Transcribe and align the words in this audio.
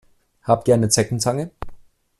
Habt 0.41 0.67
ihr 0.67 0.73
eine 0.73 0.89
Zeckenzange? 0.89 1.51